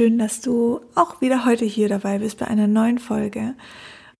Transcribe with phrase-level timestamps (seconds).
[0.00, 3.54] schön, dass du auch wieder heute hier dabei bist bei einer neuen Folge.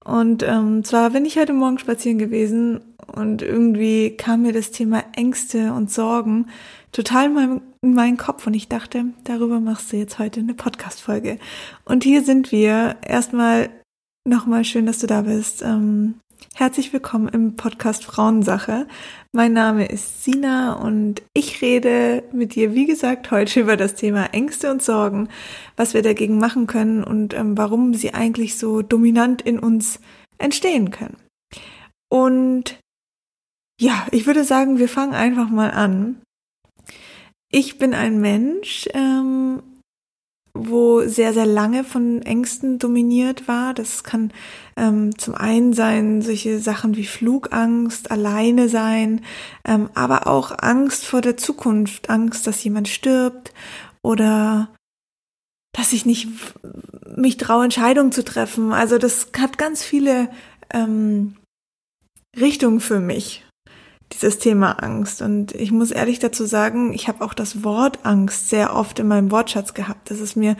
[0.05, 5.03] Und ähm, zwar bin ich heute Morgen spazieren gewesen und irgendwie kam mir das Thema
[5.17, 6.49] Ängste und Sorgen
[6.93, 10.53] total in, meinem, in meinen Kopf und ich dachte, darüber machst du jetzt heute eine
[10.53, 11.39] Podcast-Folge.
[11.87, 12.97] Und hier sind wir.
[13.01, 13.71] Erstmal
[14.29, 15.63] nochmal schön, dass du da bist.
[15.63, 16.17] Ähm,
[16.55, 18.87] Herzlich willkommen im Podcast Frauensache.
[19.33, 24.33] Mein Name ist Sina und ich rede mit dir, wie gesagt, heute über das Thema
[24.33, 25.29] Ängste und Sorgen,
[25.77, 30.01] was wir dagegen machen können und ähm, warum sie eigentlich so dominant in uns
[30.39, 31.17] entstehen können.
[32.09, 32.79] Und
[33.81, 36.21] ja, ich würde sagen, wir fangen einfach mal an.
[37.51, 39.63] Ich bin ein Mensch, ähm,
[40.55, 43.75] wo sehr, sehr lange von Ängsten dominiert war.
[43.75, 44.33] Das kann
[44.77, 49.23] ähm, zum einen sein, solche Sachen wie Flugangst, alleine sein,
[49.65, 53.53] ähm, aber auch Angst vor der Zukunft, Angst, dass jemand stirbt
[54.03, 54.71] oder
[55.73, 56.29] dass ich nicht
[57.17, 58.73] mich traue, Entscheidungen zu treffen.
[58.73, 60.31] Also das hat ganz viele
[60.73, 61.37] ähm,
[62.37, 63.45] Richtungen für mich
[64.13, 65.23] dieses Thema Angst.
[65.23, 69.09] Und ich muss ehrlich dazu sagen, ich habe auch das Wort Angst sehr oft in
[69.09, 70.11] meinem Wortschatz gehabt.
[70.11, 70.57] Das ist mir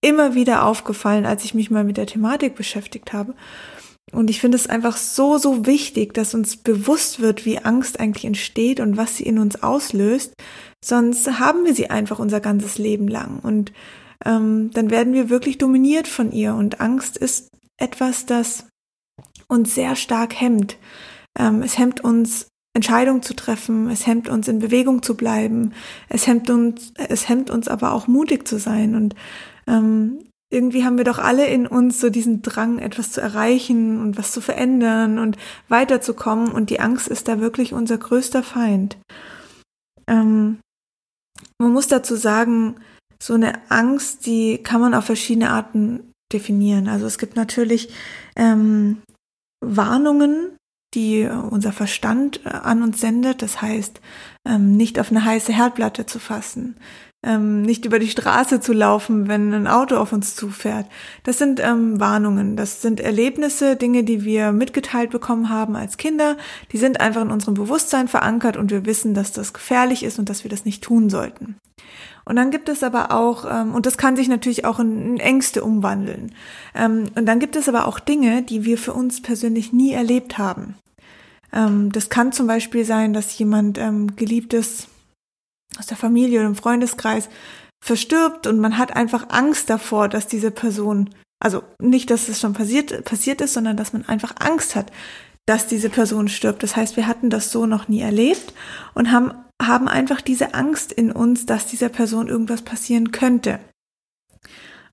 [0.00, 3.34] immer wieder aufgefallen, als ich mich mal mit der Thematik beschäftigt habe.
[4.12, 8.24] Und ich finde es einfach so, so wichtig, dass uns bewusst wird, wie Angst eigentlich
[8.24, 10.34] entsteht und was sie in uns auslöst.
[10.84, 13.38] Sonst haben wir sie einfach unser ganzes Leben lang.
[13.38, 13.72] Und
[14.24, 16.54] ähm, dann werden wir wirklich dominiert von ihr.
[16.54, 18.66] Und Angst ist etwas, das
[19.48, 20.76] uns sehr stark hemmt.
[21.38, 25.72] Ähm, es hemmt uns Entscheidungen zu treffen, es hemmt uns in Bewegung zu bleiben,
[26.08, 29.14] es hemmt uns, es hemmt uns aber auch mutig zu sein und
[29.66, 30.20] ähm,
[30.50, 34.32] irgendwie haben wir doch alle in uns so diesen Drang, etwas zu erreichen und was
[34.32, 35.38] zu verändern und
[35.68, 38.98] weiterzukommen und die Angst ist da wirklich unser größter Feind.
[40.06, 40.58] Ähm,
[41.58, 42.76] man muss dazu sagen,
[43.22, 46.88] so eine Angst, die kann man auf verschiedene Arten definieren.
[46.88, 47.92] Also es gibt natürlich
[48.36, 49.02] ähm,
[49.64, 50.56] Warnungen,
[50.94, 53.42] die unser Verstand äh, an uns sendet.
[53.42, 54.00] Das heißt,
[54.46, 56.76] ähm, nicht auf eine heiße Herdplatte zu fassen,
[57.24, 60.86] ähm, nicht über die Straße zu laufen, wenn ein Auto auf uns zufährt.
[61.22, 66.36] Das sind ähm, Warnungen, das sind Erlebnisse, Dinge, die wir mitgeteilt bekommen haben als Kinder.
[66.72, 70.28] Die sind einfach in unserem Bewusstsein verankert und wir wissen, dass das gefährlich ist und
[70.28, 71.56] dass wir das nicht tun sollten.
[72.24, 75.20] Und dann gibt es aber auch, ähm, und das kann sich natürlich auch in, in
[75.20, 76.34] Ängste umwandeln.
[76.74, 80.38] Ähm, und dann gibt es aber auch Dinge, die wir für uns persönlich nie erlebt
[80.38, 80.76] haben.
[81.52, 84.88] Ähm, das kann zum Beispiel sein, dass jemand ähm, Geliebtes
[85.78, 87.28] aus der Familie oder im Freundeskreis
[87.82, 91.10] verstirbt und man hat einfach Angst davor, dass diese Person,
[91.40, 94.92] also nicht, dass es schon passiert, passiert ist, sondern dass man einfach Angst hat,
[95.46, 96.62] dass diese Person stirbt.
[96.62, 98.54] Das heißt, wir hatten das so noch nie erlebt
[98.94, 103.58] und haben, haben einfach diese Angst in uns, dass dieser Person irgendwas passieren könnte.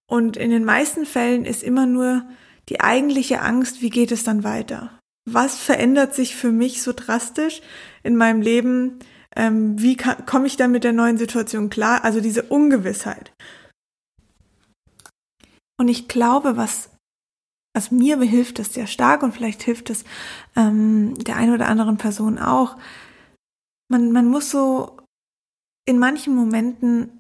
[0.08, 2.24] Und in den meisten Fällen ist immer nur
[2.70, 4.99] die eigentliche Angst, wie geht es dann weiter?
[5.34, 7.62] Was verändert sich für mich so drastisch
[8.04, 9.00] in meinem Leben?
[9.36, 12.04] Ähm, wie komme ich dann mit der neuen Situation klar?
[12.04, 13.32] Also diese Ungewissheit.
[15.80, 16.90] Und ich glaube, was,
[17.74, 20.04] was mir hilft, ist sehr stark und vielleicht hilft es
[20.56, 22.78] ähm, der einen oder anderen Person auch.
[23.90, 24.98] Man, man muss so
[25.86, 27.19] in manchen Momenten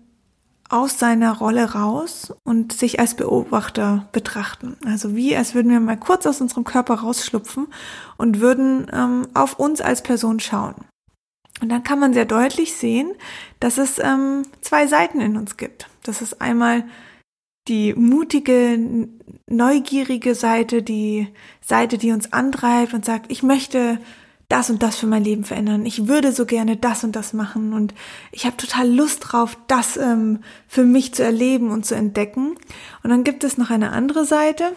[0.70, 4.78] aus seiner Rolle raus und sich als Beobachter betrachten.
[4.86, 7.68] Also wie, als würden wir mal kurz aus unserem Körper rausschlupfen
[8.18, 10.76] und würden ähm, auf uns als Person schauen.
[11.62, 13.12] Und dann kann man sehr deutlich sehen,
[13.60, 15.90] dass es ähm, zwei Seiten in uns gibt.
[16.04, 16.86] Das ist einmal
[17.68, 19.08] die mutige,
[19.48, 21.28] neugierige Seite, die
[21.62, 24.00] Seite, die uns antreibt und sagt, ich möchte
[24.50, 25.86] das und das für mein Leben verändern.
[25.86, 27.94] Ich würde so gerne das und das machen und
[28.32, 32.56] ich habe total Lust drauf, das ähm, für mich zu erleben und zu entdecken.
[33.04, 34.74] Und dann gibt es noch eine andere Seite,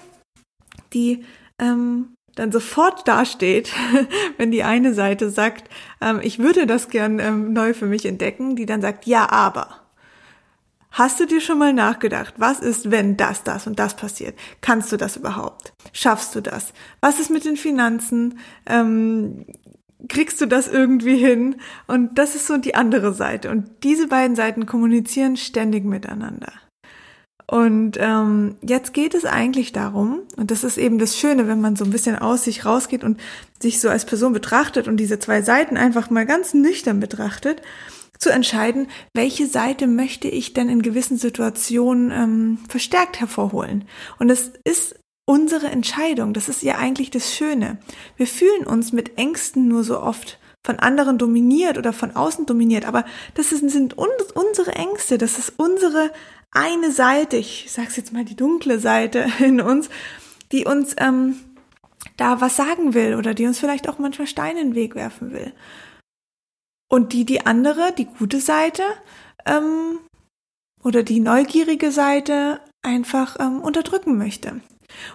[0.93, 1.25] die
[1.59, 3.73] ähm, dann sofort dasteht,
[4.37, 5.69] wenn die eine Seite sagt,
[6.01, 9.79] ähm, ich würde das gern ähm, neu für mich entdecken, die dann sagt, ja, aber.
[10.91, 14.39] Hast du dir schon mal nachgedacht, was ist, wenn das, das und das passiert?
[14.61, 15.73] Kannst du das überhaupt?
[15.95, 16.75] Schaffst du das?
[17.01, 18.39] Was ist mit den Finanzen?
[18.67, 19.47] Ähm,
[20.09, 21.57] kriegst du das irgendwie hin?
[21.87, 23.51] Und das ist so die andere Seite.
[23.51, 26.53] Und diese beiden Seiten kommunizieren ständig miteinander.
[27.47, 31.77] Und ähm, jetzt geht es eigentlich darum, und das ist eben das Schöne, wenn man
[31.77, 33.21] so ein bisschen aus sich rausgeht und
[33.61, 37.61] sich so als Person betrachtet und diese zwei Seiten einfach mal ganz nüchtern betrachtet,
[38.19, 43.85] zu entscheiden, welche Seite möchte ich denn in gewissen Situationen ähm, verstärkt hervorholen.
[44.19, 46.35] Und es ist unsere Entscheidung.
[46.35, 47.79] Das ist ja eigentlich das Schöne.
[48.17, 52.87] Wir fühlen uns mit Ängsten nur so oft von anderen dominiert oder von außen dominiert,
[52.87, 53.05] aber
[53.35, 56.13] das sind uns, unsere Ängste, das ist unsere
[56.53, 59.89] eine Seite, ich sag's jetzt mal die dunkle Seite in uns,
[60.53, 61.37] die uns ähm,
[62.17, 65.33] da was sagen will oder die uns vielleicht auch manchmal Steine in den Weg werfen
[65.33, 65.53] will.
[66.89, 68.83] Und die, die andere, die gute Seite
[69.47, 69.99] ähm,
[70.85, 74.61] oder die neugierige Seite einfach ähm, unterdrücken möchte.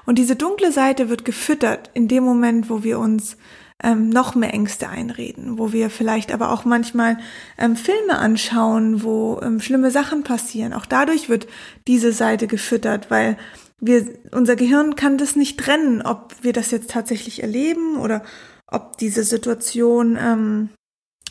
[0.05, 3.37] Und diese dunkle Seite wird gefüttert in dem Moment, wo wir uns
[3.83, 7.17] ähm, noch mehr Ängste einreden, wo wir vielleicht aber auch manchmal
[7.57, 10.73] ähm, Filme anschauen, wo ähm, schlimme Sachen passieren.
[10.73, 11.47] Auch dadurch wird
[11.87, 13.37] diese Seite gefüttert, weil
[13.79, 18.23] wir, unser Gehirn kann das nicht trennen, ob wir das jetzt tatsächlich erleben oder
[18.65, 20.69] ob diese Situation ähm,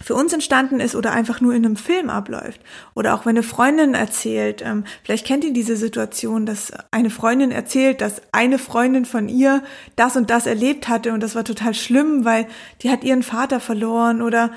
[0.02, 2.60] für uns entstanden ist oder einfach nur in einem Film abläuft.
[2.94, 7.50] Oder auch wenn eine Freundin erzählt, ähm, vielleicht kennt ihr diese Situation, dass eine Freundin
[7.50, 9.62] erzählt, dass eine Freundin von ihr
[9.96, 12.46] das und das erlebt hatte und das war total schlimm, weil
[12.82, 14.50] die hat ihren Vater verloren oder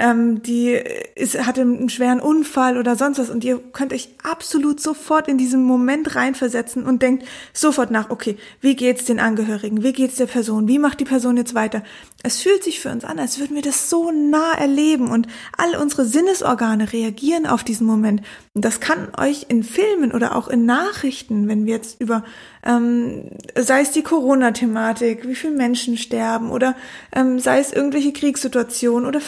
[0.00, 0.80] ähm, die
[1.14, 5.36] ist, hatte einen schweren Unfall oder sonst was und ihr könnt euch absolut sofort in
[5.36, 10.26] diesen Moment reinversetzen und denkt sofort nach, okay, wie geht's den Angehörigen, wie geht's der
[10.26, 11.82] Person, wie macht die Person jetzt weiter?
[12.22, 15.26] Es fühlt sich für uns an, als würden wir das so nah erleben und
[15.56, 18.22] all unsere Sinnesorgane reagieren auf diesen Moment.
[18.54, 22.24] Und das kann euch in Filmen oder auch in Nachrichten, wenn wir jetzt über
[22.62, 26.76] ähm, sei es die Corona-Thematik, wie viele Menschen sterben oder
[27.14, 29.20] ähm, sei es irgendwelche Kriegssituationen oder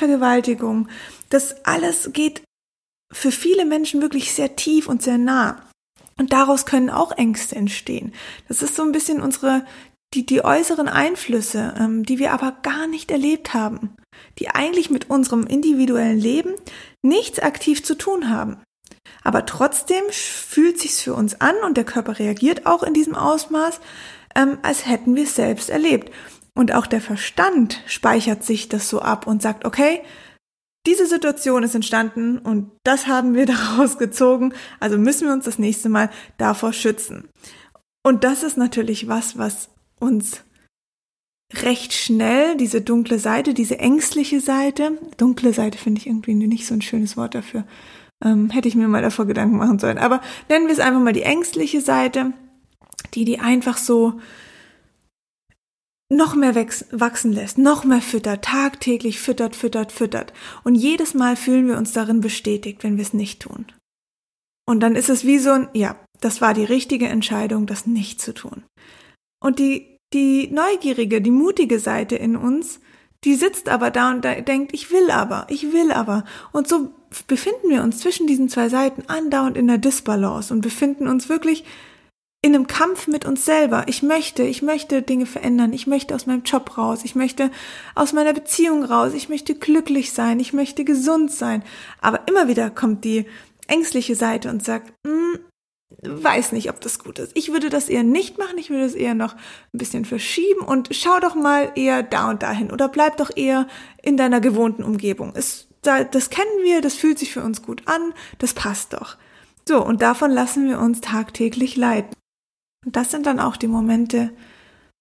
[0.63, 0.89] Vergewaltigung.
[1.31, 2.43] Das alles geht
[3.13, 5.67] für viele Menschen wirklich sehr tief und sehr nah.
[6.19, 8.13] Und daraus können auch Ängste entstehen.
[8.49, 9.65] Das ist so ein bisschen unsere,
[10.15, 13.95] die, die äußeren Einflüsse, ähm, die wir aber gar nicht erlebt haben,
[14.39, 16.55] die eigentlich mit unserem individuellen Leben
[17.03, 18.59] nichts aktiv zu tun haben.
[19.25, 23.81] Aber trotzdem fühlt sich's für uns an und der Körper reagiert auch in diesem Ausmaß,
[24.35, 26.13] ähm, als hätten wir es selbst erlebt.
[26.55, 30.03] Und auch der Verstand speichert sich das so ab und sagt, okay,
[30.87, 35.59] diese Situation ist entstanden und das haben wir daraus gezogen, also müssen wir uns das
[35.59, 37.29] nächste Mal davor schützen.
[38.05, 39.71] Und das ist natürlich was, was
[40.01, 40.43] uns
[41.55, 46.75] recht schnell diese dunkle Seite, diese ängstliche Seite, dunkle Seite finde ich irgendwie nicht so
[46.75, 47.65] ein schönes Wort dafür,
[48.25, 49.99] ähm, hätte ich mir mal davor Gedanken machen sollen.
[49.99, 52.33] Aber nennen wir es einfach mal die ängstliche Seite,
[53.15, 54.15] die die einfach so
[56.13, 60.33] noch mehr wachsen lässt, noch mehr füttert, tagtäglich füttert, füttert, füttert.
[60.65, 63.67] Und jedes Mal fühlen wir uns darin bestätigt, wenn wir es nicht tun.
[64.67, 68.21] Und dann ist es wie so ein, ja, das war die richtige Entscheidung, das nicht
[68.21, 68.63] zu tun.
[69.43, 72.81] Und die, die neugierige, die mutige Seite in uns,
[73.25, 76.25] die sitzt aber da und denkt, ich will aber, ich will aber.
[76.53, 76.91] Und so
[77.27, 81.65] befinden wir uns zwischen diesen zwei Seiten andauernd in der Disbalance und befinden uns wirklich
[82.45, 83.85] in einem Kampf mit uns selber.
[83.87, 85.73] Ich möchte, ich möchte Dinge verändern.
[85.73, 87.01] Ich möchte aus meinem Job raus.
[87.05, 87.51] Ich möchte
[87.95, 89.13] aus meiner Beziehung raus.
[89.15, 90.41] Ich möchte glücklich sein.
[90.41, 91.63] Ich möchte gesund sein.
[92.01, 93.27] Aber immer wieder kommt die
[93.69, 95.39] ängstliche Seite und sagt, hm,
[96.03, 97.31] weiß nicht, ob das gut ist.
[97.37, 98.59] Ich würde das eher nicht machen.
[98.59, 102.43] Ich würde es eher noch ein bisschen verschieben und schau doch mal eher da und
[102.43, 103.69] dahin oder bleib doch eher
[104.03, 105.33] in deiner gewohnten Umgebung.
[105.37, 109.17] Es das kennen wir, das fühlt sich für uns gut an, das passt doch.
[109.67, 112.15] So, und davon lassen wir uns tagtäglich leiten.
[112.85, 114.31] Und das sind dann auch die Momente,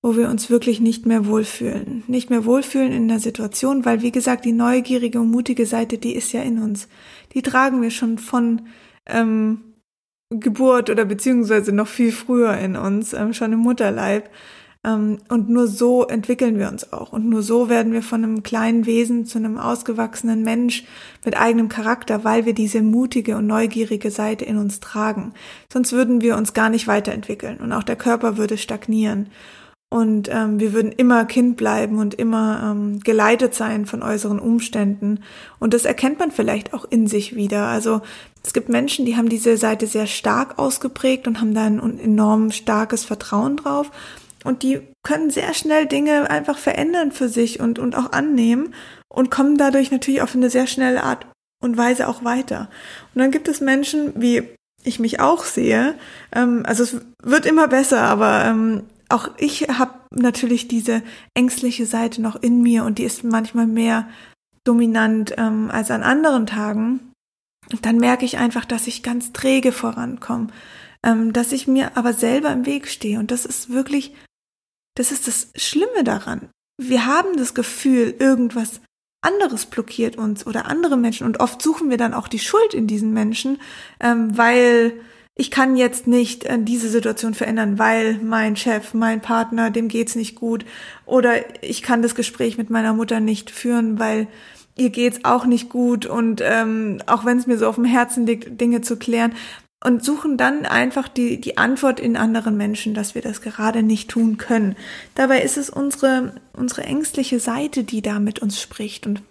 [0.02, 2.04] wo wir uns wirklich nicht mehr wohlfühlen.
[2.08, 6.16] Nicht mehr wohlfühlen in der Situation, weil, wie gesagt, die neugierige und mutige Seite, die
[6.16, 6.88] ist ja in uns.
[7.34, 8.68] Die tragen wir schon von
[9.06, 9.62] ähm,
[10.30, 14.30] Geburt oder beziehungsweise noch viel früher in uns, ähm, schon im Mutterleib.
[14.84, 17.14] Ähm, und nur so entwickeln wir uns auch.
[17.14, 20.86] Und nur so werden wir von einem kleinen Wesen zu einem ausgewachsenen Mensch
[21.24, 25.34] mit eigenem Charakter, weil wir diese mutige und neugierige Seite in uns tragen.
[25.72, 29.30] Sonst würden wir uns gar nicht weiterentwickeln und auch der Körper würde stagnieren.
[29.94, 35.20] Und ähm, wir würden immer Kind bleiben und immer ähm, geleitet sein von äußeren Umständen.
[35.60, 37.68] Und das erkennt man vielleicht auch in sich wieder.
[37.68, 38.00] Also
[38.42, 42.52] es gibt Menschen, die haben diese Seite sehr stark ausgeprägt und haben da ein enorm
[42.52, 43.92] starkes Vertrauen drauf.
[44.44, 48.74] Und die können sehr schnell Dinge einfach verändern für sich und, und auch annehmen
[49.08, 51.28] und kommen dadurch natürlich auf eine sehr schnelle Art
[51.62, 52.70] und Weise auch weiter.
[53.14, 54.44] Und dann gibt es Menschen, wie
[54.84, 55.94] ich mich auch sehe,
[56.32, 61.04] ähm, also es wird immer besser, aber ähm, auch ich habe natürlich diese
[61.36, 64.08] ängstliche Seite noch in mir und die ist manchmal mehr
[64.64, 67.12] dominant ähm, als an anderen Tagen.
[67.72, 70.48] Und dann merke ich einfach, dass ich ganz träge vorankomme,
[71.04, 73.20] ähm, dass ich mir aber selber im Weg stehe.
[73.20, 74.14] Und das ist wirklich
[75.02, 76.50] das ist das Schlimme daran.
[76.78, 78.82] Wir haben das Gefühl, irgendwas
[79.22, 82.86] anderes blockiert uns oder andere Menschen und oft suchen wir dann auch die Schuld in
[82.86, 83.60] diesen Menschen,
[84.00, 84.94] ähm, weil
[85.36, 90.14] ich kann jetzt nicht äh, diese Situation verändern, weil mein Chef, mein Partner, dem geht's
[90.14, 90.66] nicht gut
[91.08, 94.28] oder ich kann das Gespräch mit meiner Mutter nicht führen, weil
[94.78, 98.28] ihr geht's auch nicht gut und ähm, auch wenn es mir so auf dem Herzen
[98.28, 99.34] liegt, Dinge zu klären,
[99.84, 104.10] und suchen dann einfach die, die Antwort in anderen Menschen, dass wir das gerade nicht
[104.10, 104.76] tun können.
[105.16, 109.24] Dabei ist es unsere, unsere ängstliche Seite, die da mit uns spricht und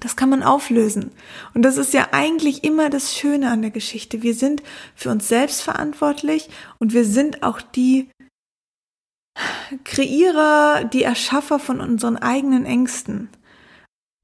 [0.00, 1.10] das kann man auflösen.
[1.54, 4.22] Und das ist ja eigentlich immer das Schöne an der Geschichte.
[4.22, 4.62] Wir sind
[4.94, 8.08] für uns selbst verantwortlich und wir sind auch die
[9.84, 13.28] Kreierer, die Erschaffer von unseren eigenen Ängsten.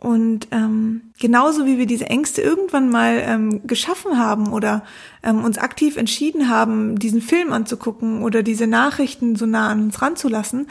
[0.04, 4.84] Und ähm, genauso wie wir diese Ängste irgendwann mal ähm, geschaffen haben oder
[5.22, 10.02] ähm, uns aktiv entschieden haben, diesen Film anzugucken oder diese Nachrichten so nah an uns
[10.02, 10.66] ranzulassen,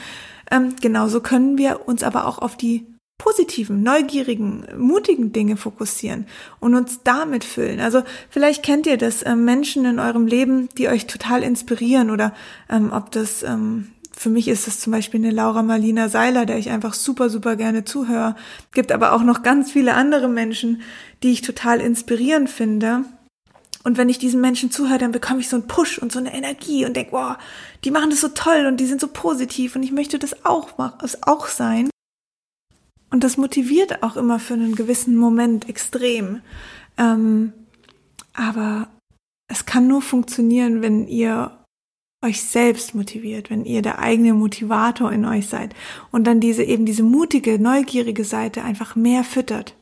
[0.52, 2.86] ähm, genauso können wir uns aber auch auf die
[3.18, 6.28] positiven, neugierigen, mutigen Dinge fokussieren
[6.60, 7.80] und uns damit füllen.
[7.80, 12.36] Also vielleicht kennt ihr das äh, Menschen in eurem Leben, die euch total inspirieren oder
[12.70, 13.93] ähm, ob das ähm,
[14.24, 17.58] für mich ist es zum Beispiel eine Laura Marlina Seiler, der ich einfach super, super
[17.58, 18.38] gerne zuhöre.
[18.72, 20.82] Gibt aber auch noch ganz viele andere Menschen,
[21.24, 23.03] die ich total inspirierend finde.
[23.84, 26.34] Und wenn ich diesen Menschen zuhöre, dann bekomme ich so einen Push und so eine
[26.34, 27.36] Energie und denke, wow,
[27.84, 30.70] die machen das so toll und die sind so positiv und ich möchte das auch,
[31.00, 31.89] das auch sein.
[33.10, 36.39] Und das motiviert auch immer für einen gewissen Moment extrem.
[36.98, 37.51] Ähm,
[38.34, 38.88] aber
[39.50, 41.51] es kann nur funktionieren, wenn ihr
[42.24, 45.75] euch selbst motiviert, wenn ihr der eigene Motivator in euch seid
[46.12, 49.75] und dann diese eben diese mutige, neugierige Seite einfach mehr füttert.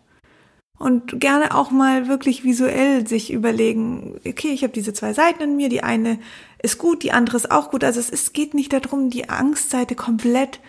[0.78, 5.56] Und gerne auch mal wirklich visuell sich überlegen, okay, ich habe diese zwei Seiten in
[5.56, 6.18] mir, die eine
[6.64, 7.84] ist gut, die andere ist auch gut.
[7.84, 10.60] Also es ist, geht nicht darum, die Angstseite komplett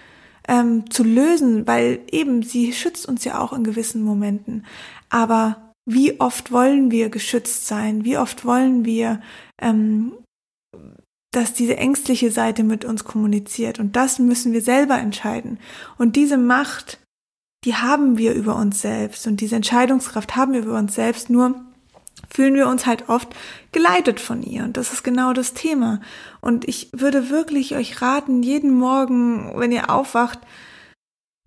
[0.46, 4.66] ähm, zu lösen, weil eben sie schützt uns ja auch in gewissen Momenten.
[5.08, 8.04] Aber wie oft wollen wir geschützt sein?
[8.04, 9.20] Wie oft wollen wir
[9.60, 10.12] ähm,
[11.32, 13.80] dass diese ängstliche Seite mit uns kommuniziert.
[13.80, 15.58] Und das müssen wir selber entscheiden.
[15.98, 16.98] Und diese Macht,
[17.64, 19.26] die haben wir über uns selbst.
[19.26, 21.30] Und diese Entscheidungskraft haben wir über uns selbst.
[21.30, 21.54] Nur
[22.30, 23.28] fühlen wir uns halt oft
[23.72, 24.62] geleitet von ihr.
[24.64, 26.00] Und das ist genau das Thema.
[26.40, 30.38] Und ich würde wirklich euch raten, jeden Morgen, wenn ihr aufwacht,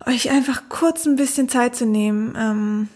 [0.04, 2.88] euch einfach kurz ein bisschen Zeit zu nehmen, ähm,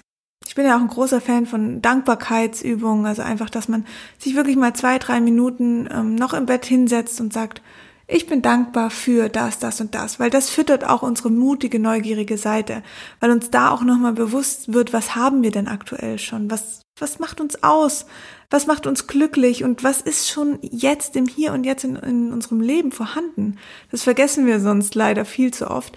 [0.50, 3.86] ich bin ja auch ein großer Fan von Dankbarkeitsübungen, also einfach, dass man
[4.18, 7.62] sich wirklich mal zwei, drei Minuten ähm, noch im Bett hinsetzt und sagt,
[8.08, 12.36] ich bin dankbar für das, das und das, weil das füttert auch unsere mutige, neugierige
[12.36, 12.82] Seite,
[13.20, 17.20] weil uns da auch nochmal bewusst wird, was haben wir denn aktuell schon, was, was
[17.20, 18.06] macht uns aus,
[18.50, 22.32] was macht uns glücklich und was ist schon jetzt im Hier und Jetzt in, in
[22.32, 23.58] unserem Leben vorhanden.
[23.92, 25.96] Das vergessen wir sonst leider viel zu oft.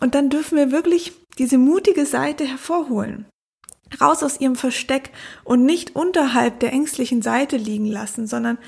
[0.00, 3.26] Und dann dürfen wir wirklich diese mutige Seite hervorholen
[4.00, 5.10] raus aus ihrem Versteck
[5.44, 8.58] und nicht unterhalb der ängstlichen Seite liegen lassen, sondern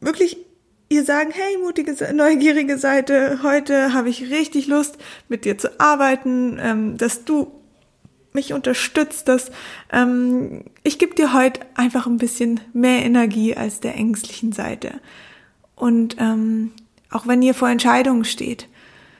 [0.00, 0.38] wirklich
[0.88, 4.96] ihr sagen, hey, mutige, neugierige Seite, heute habe ich richtig Lust,
[5.28, 7.52] mit dir zu arbeiten, ähm, dass du
[8.32, 9.50] mich unterstützt, dass
[9.92, 15.00] ähm, ich gebe dir heute einfach ein bisschen mehr Energie als der ängstlichen Seite.
[15.74, 16.72] Und ähm,
[17.10, 18.68] auch wenn ihr vor Entscheidungen steht,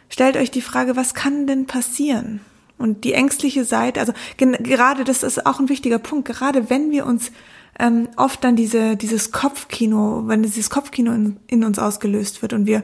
[0.09, 2.41] stellt euch die Frage, was kann denn passieren?
[2.79, 7.07] Und die ängstliche Seite, also gerade das ist auch ein wichtiger Punkt, gerade wenn wir
[7.07, 7.33] uns
[7.79, 12.67] ähm, oft dann diese, dieses Kopfkino, wenn dieses Kopfkino in, in uns ausgelöst wird und
[12.67, 12.83] wir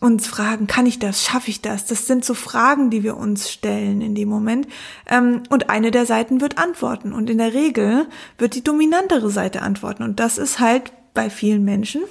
[0.00, 1.86] uns fragen, kann ich das, schaffe ich das?
[1.86, 4.68] Das sind so Fragen, die wir uns stellen in dem Moment.
[5.08, 7.12] Ähm, und eine der Seiten wird antworten.
[7.12, 8.06] Und in der Regel
[8.38, 10.04] wird die dominantere Seite antworten.
[10.04, 12.02] Und das ist halt bei vielen Menschen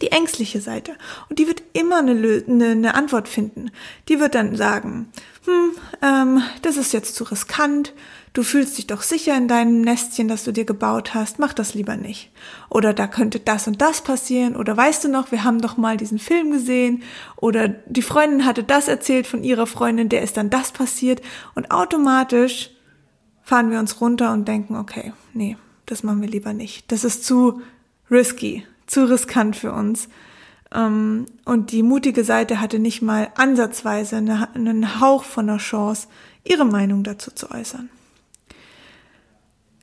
[0.00, 0.92] die ängstliche Seite.
[1.28, 3.70] Und die wird immer eine, eine, eine Antwort finden.
[4.08, 5.10] Die wird dann sagen,
[5.44, 5.70] hm,
[6.02, 7.92] ähm, das ist jetzt zu riskant,
[8.32, 11.74] du fühlst dich doch sicher in deinem Nestchen, das du dir gebaut hast, mach das
[11.74, 12.30] lieber nicht.
[12.68, 15.96] Oder da könnte das und das passieren, oder weißt du noch, wir haben doch mal
[15.96, 17.02] diesen Film gesehen,
[17.36, 21.20] oder die Freundin hatte das erzählt von ihrer Freundin, der ist dann das passiert,
[21.54, 22.70] und automatisch
[23.42, 25.56] fahren wir uns runter und denken, okay, nee,
[25.86, 26.92] das machen wir lieber nicht.
[26.92, 27.62] Das ist zu
[28.10, 30.08] risky, zu riskant für uns.
[30.74, 36.08] Ähm, und die mutige Seite hatte nicht mal ansatzweise einen Hauch von einer Chance,
[36.44, 37.88] ihre Meinung dazu zu äußern.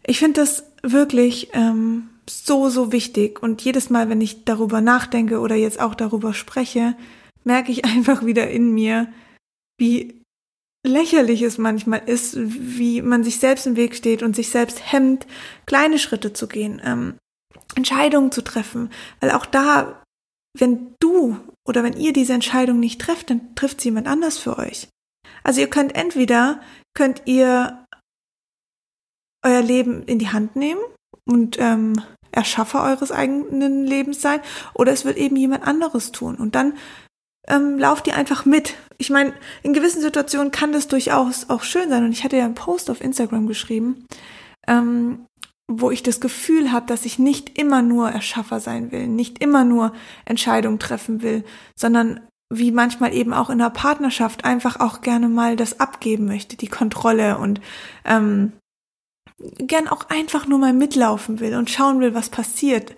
[0.06, 3.42] Ich finde das wirklich ähm, so, so wichtig.
[3.42, 6.96] Und jedes Mal, wenn ich darüber nachdenke oder jetzt auch darüber spreche,
[7.44, 9.08] merke ich einfach wieder in mir,
[9.78, 10.22] wie
[10.86, 15.28] lächerlich es manchmal ist, wie man sich selbst im Weg steht und sich selbst hemmt,
[15.66, 17.16] kleine Schritte zu gehen, ähm,
[17.76, 18.90] Entscheidungen zu treffen.
[19.20, 20.02] Weil auch da
[20.60, 24.58] wenn du oder wenn ihr diese Entscheidung nicht trefft, dann trifft sie jemand anders für
[24.58, 24.88] euch.
[25.44, 26.62] Also ihr könnt entweder,
[26.94, 27.86] könnt ihr
[29.44, 30.82] euer Leben in die Hand nehmen
[31.26, 34.42] und ähm, Erschaffer eures eigenen Lebens sein,
[34.74, 36.36] oder es wird eben jemand anderes tun.
[36.36, 36.74] Und dann
[37.48, 38.76] ähm, lauft ihr einfach mit.
[38.98, 39.34] Ich meine,
[39.64, 42.04] in gewissen Situationen kann das durchaus auch schön sein.
[42.04, 44.06] Und ich hatte ja einen Post auf Instagram geschrieben,
[44.68, 45.26] ähm,
[45.70, 49.66] wo ich das Gefühl habe, dass ich nicht immer nur Erschaffer sein will, nicht immer
[49.66, 49.94] nur
[50.26, 51.44] Entscheidungen treffen will,
[51.76, 56.56] sondern wie manchmal eben auch in einer Partnerschaft einfach auch gerne mal das abgeben möchte,
[56.56, 57.60] die Kontrolle und
[58.06, 58.54] ähm,
[59.60, 62.96] gern auch einfach nur mal mitlaufen will und schauen will, was passiert.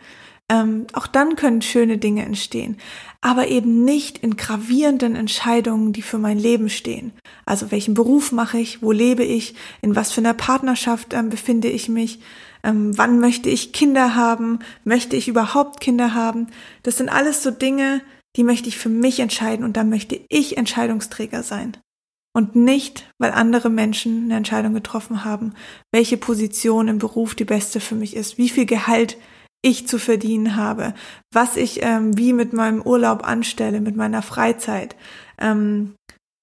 [0.52, 2.78] Ähm, auch dann können schöne Dinge entstehen,
[3.22, 7.12] aber eben nicht in gravierenden Entscheidungen, die für mein Leben stehen.
[7.46, 11.70] Also welchen Beruf mache ich, wo lebe ich, in was für einer Partnerschaft ähm, befinde
[11.70, 12.20] ich mich,
[12.64, 16.48] ähm, wann möchte ich Kinder haben, möchte ich überhaupt Kinder haben.
[16.84, 18.02] Das sind alles so Dinge,
[18.36, 21.78] die möchte ich für mich entscheiden und da möchte ich Entscheidungsträger sein.
[22.34, 25.54] Und nicht, weil andere Menschen eine Entscheidung getroffen haben,
[25.92, 29.18] welche Position im Beruf die beste für mich ist, wie viel Gehalt
[29.62, 30.94] ich zu verdienen habe,
[31.34, 34.96] was ich ähm, wie mit meinem Urlaub anstelle, mit meiner Freizeit,
[35.38, 35.96] ähm,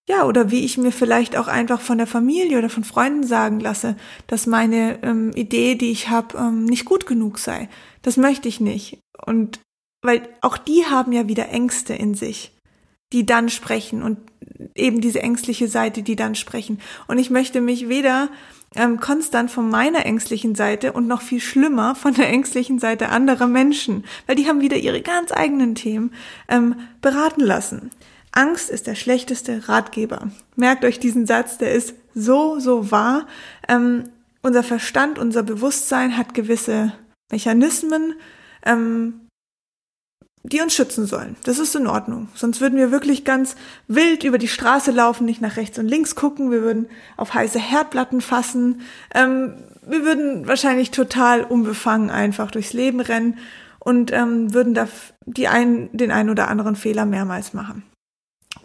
[0.09, 3.59] ja, oder wie ich mir vielleicht auch einfach von der Familie oder von Freunden sagen
[3.59, 3.97] lasse,
[4.29, 7.69] dass meine ähm, Idee, die ich habe, ähm, nicht gut genug sei.
[8.03, 8.99] Das möchte ich nicht.
[9.25, 9.61] Und
[10.03, 12.53] weil auch die haben ja wieder Ängste in sich,
[13.13, 14.19] die dann sprechen und
[14.77, 16.81] eben diese ängstliche Seite, die dann sprechen.
[17.09, 18.29] Und ich möchte mich weder
[18.77, 23.49] ähm, konstant von meiner ängstlichen Seite und noch viel schlimmer von der ängstlichen Seite anderer
[23.49, 26.13] Menschen, weil die haben wieder ihre ganz eigenen Themen
[26.49, 27.91] ähm, beraten lassen.
[28.37, 30.31] Angst ist der schlechteste Ratgeber.
[30.57, 33.27] Merkt euch diesen Satz, der ist so, so wahr.
[33.67, 34.11] Ähm,
[34.43, 36.93] unser Verstand, unser Bewusstsein hat gewisse
[37.31, 38.15] Mechanismen,
[38.65, 39.27] ähm,
[40.43, 41.37] die uns schützen sollen.
[41.45, 42.29] Das ist in Ordnung.
[42.35, 43.57] Sonst würden wir wirklich ganz
[43.89, 46.51] wild über die Straße laufen, nicht nach rechts und links gucken.
[46.51, 48.83] Wir würden auf heiße Herdplatten fassen.
[49.15, 53.39] Ähm, wir würden wahrscheinlich total unbefangen einfach durchs Leben rennen
[53.79, 54.89] und ähm, würden da
[55.25, 57.83] die ein, den einen oder anderen Fehler mehrmals machen.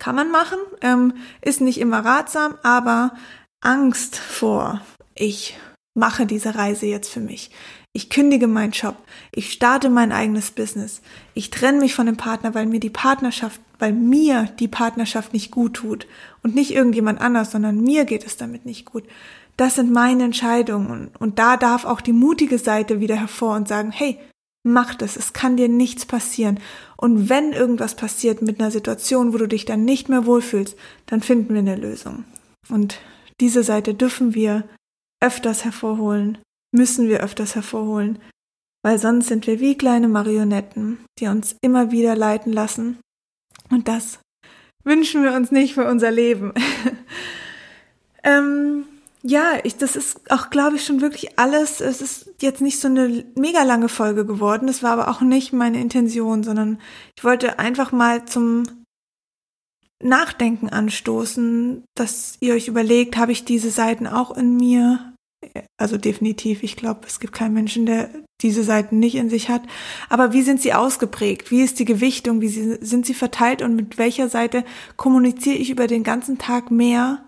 [0.02, 3.14] Kann man machen, ähm, ist nicht immer ratsam, aber
[3.60, 4.82] Angst vor,
[5.14, 5.56] ich
[5.94, 7.52] mache diese Reise jetzt für mich.
[7.94, 8.96] Ich kündige meinen Job.
[9.32, 11.04] Ich starte mein eigenes Business.
[11.36, 15.52] Ich trenne mich von dem Partner, weil mir die Partnerschaft, weil mir die Partnerschaft nicht
[15.52, 16.08] gut tut.
[16.42, 19.04] Und nicht irgendjemand anders, sondern mir geht es damit nicht gut.
[19.56, 21.12] Das sind meine Entscheidungen.
[21.20, 24.18] Und da darf auch die mutige Seite wieder hervor und sagen, hey,
[24.64, 25.16] mach das.
[25.16, 26.60] Es kann dir nichts passieren.
[27.02, 31.22] Und wenn irgendwas passiert mit einer Situation, wo du dich dann nicht mehr wohlfühlst, dann
[31.22, 32.26] finden wir eine Lösung.
[32.70, 33.00] Und
[33.40, 34.64] diese Seite dürfen wir
[35.20, 36.38] öfters hervorholen,
[36.72, 38.20] müssen wir öfters hervorholen,
[38.84, 43.00] weil sonst sind wir wie kleine Marionetten, die uns immer wieder leiten lassen.
[43.72, 44.20] Und das
[44.84, 46.54] wünschen wir uns nicht für unser Leben.
[48.24, 48.86] ähm,
[49.24, 51.80] ja, ich, das ist auch, glaube ich, schon wirklich alles.
[51.80, 54.68] Es ist jetzt nicht so eine mega lange Folge geworden.
[54.68, 56.80] Das war aber auch nicht meine Intention, sondern
[57.16, 58.64] ich wollte einfach mal zum
[60.04, 65.14] Nachdenken anstoßen, dass ihr euch überlegt, habe ich diese Seiten auch in mir?
[65.78, 68.10] Also definitiv, ich glaube, es gibt keinen Menschen, der
[68.42, 69.62] diese Seiten nicht in sich hat.
[70.10, 71.52] Aber wie sind sie ausgeprägt?
[71.52, 72.42] Wie ist die Gewichtung?
[72.42, 73.62] Wie sind sie verteilt?
[73.62, 74.64] Und mit welcher Seite
[74.98, 77.24] kommuniziere ich über den ganzen Tag mehr?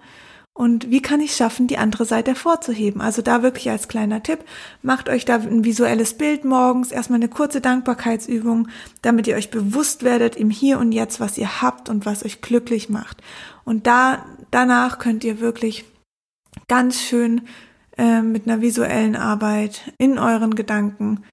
[0.55, 3.01] Und wie kann ich schaffen, die andere Seite hervorzuheben?
[3.01, 4.39] Also da wirklich als kleiner Tipp,
[4.83, 8.67] macht euch da ein visuelles Bild morgens, erstmal eine kurze Dankbarkeitsübung,
[9.01, 12.41] damit ihr euch bewusst werdet im Hier und Jetzt, was ihr habt und was euch
[12.41, 13.23] glücklich macht.
[13.65, 15.85] Und da, danach könnt ihr wirklich
[16.67, 17.47] ganz schön
[17.97, 21.23] äh, mit einer visuellen Arbeit in euren Gedanken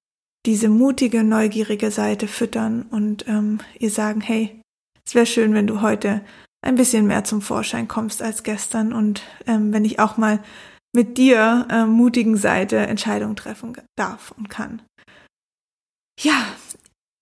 [0.46, 4.62] diese mutige, neugierige Seite füttern und ähm, ihr sagen, hey,
[5.04, 6.22] es wäre schön, wenn du heute
[6.62, 10.40] ein bisschen mehr zum Vorschein kommst als gestern und ähm, wenn ich auch mal
[10.92, 14.82] mit dir äh, mutigen Seite Entscheidungen treffen darf und kann.
[16.18, 16.44] Ja,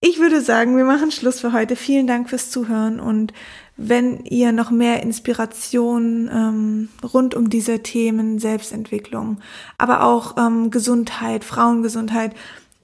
[0.00, 1.74] ich würde sagen, wir machen Schluss für heute.
[1.74, 3.32] Vielen Dank fürs Zuhören und
[3.76, 9.40] wenn ihr noch mehr Inspiration ähm, rund um diese Themen Selbstentwicklung,
[9.76, 12.34] aber auch ähm, Gesundheit, Frauengesundheit,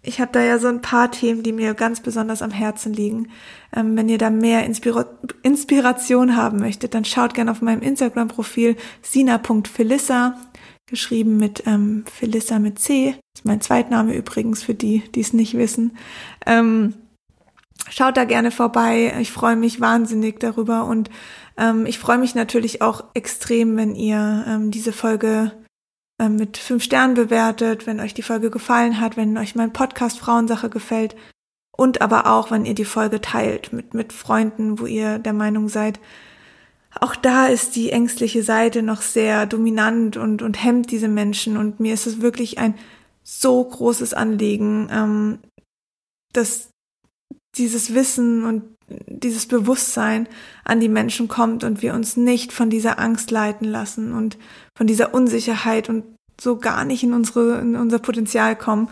[0.04, 3.30] ich habe da ja so ein paar Themen, die mir ganz besonders am Herzen liegen.
[3.74, 5.06] Ähm, wenn ihr da mehr Inspira
[5.42, 10.36] Inspiration haben möchtet, dann schaut gerne auf meinem Instagram-Profil sina.felissa,
[10.86, 13.12] geschrieben mit ähm, Felissa mit C.
[13.12, 15.96] Das ist mein Zweitname übrigens für die, die es nicht wissen.
[16.46, 16.94] Ähm,
[17.90, 19.14] Schaut da gerne vorbei.
[19.20, 21.10] Ich freue mich wahnsinnig darüber und
[21.58, 25.52] ähm, ich freue mich natürlich auch extrem, wenn ihr ähm, diese Folge
[26.28, 30.70] mit fünf Sternen bewertet, wenn euch die Folge gefallen hat, wenn euch mein Podcast Frauensache
[30.70, 31.16] gefällt
[31.76, 35.68] und aber auch, wenn ihr die Folge teilt mit, mit Freunden, wo ihr der Meinung
[35.68, 35.98] seid,
[37.00, 41.56] auch da ist die ängstliche Seite noch sehr dominant und, und hemmt diese Menschen.
[41.56, 42.74] Und mir ist es wirklich ein
[43.24, 45.38] so großes Anliegen, ähm,
[46.32, 46.70] dass
[47.56, 50.28] dieses Wissen und dieses Bewusstsein
[50.64, 54.36] an die Menschen kommt und wir uns nicht von dieser Angst leiten lassen und
[54.76, 56.04] von dieser Unsicherheit und
[56.40, 58.88] so gar nicht in unsere, in unser Potenzial kommen.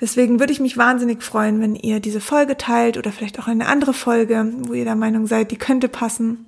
[0.00, 3.66] Deswegen würde ich mich wahnsinnig freuen, wenn ihr diese Folge teilt oder vielleicht auch eine
[3.66, 6.46] andere Folge, wo ihr der Meinung seid, die könnte passen.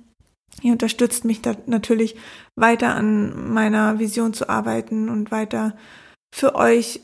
[0.61, 2.15] Ihr unterstützt mich da natürlich
[2.55, 5.75] weiter an meiner Vision zu arbeiten und weiter
[6.33, 7.01] für euch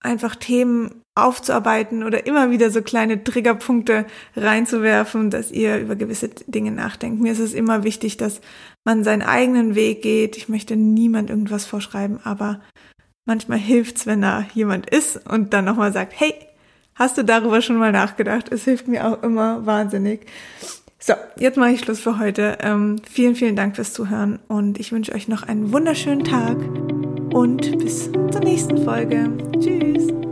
[0.00, 6.72] einfach Themen aufzuarbeiten oder immer wieder so kleine Triggerpunkte reinzuwerfen, dass ihr über gewisse Dinge
[6.72, 7.20] nachdenkt.
[7.20, 8.40] Mir ist es immer wichtig, dass
[8.84, 10.36] man seinen eigenen Weg geht.
[10.36, 12.60] Ich möchte niemand irgendwas vorschreiben, aber
[13.26, 16.34] manchmal hilft's, wenn da jemand ist und dann nochmal sagt, hey,
[16.94, 18.50] hast du darüber schon mal nachgedacht?
[18.50, 20.26] Es hilft mir auch immer wahnsinnig.
[20.98, 22.58] So, jetzt mache ich Schluss für heute.
[22.60, 26.58] Ähm, vielen, vielen Dank fürs Zuhören und ich wünsche euch noch einen wunderschönen Tag
[27.32, 29.30] und bis zur nächsten Folge.
[29.60, 30.27] Tschüss.